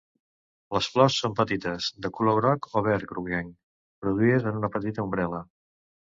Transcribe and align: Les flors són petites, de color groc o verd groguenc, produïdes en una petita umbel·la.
Les 0.75 0.85
flors 0.93 1.17
són 1.23 1.33
petites, 1.39 1.89
de 2.05 2.09
color 2.19 2.39
groc 2.39 2.67
o 2.81 2.83
verd 2.87 3.05
groguenc, 3.11 3.51
produïdes 4.05 4.47
en 4.53 4.57
una 4.61 4.71
petita 4.77 5.05
umbel·la. 5.09 5.43